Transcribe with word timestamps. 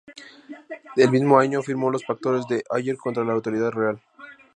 El 0.95 1.11
mismo 1.11 1.37
año 1.37 1.61
firmó 1.61 1.91
los 1.91 2.03
pactos 2.03 2.47
de 2.47 2.63
Ager 2.71 2.97
contra 2.97 3.23
la 3.23 3.33
autoridad 3.33 3.69
real. 3.69 4.01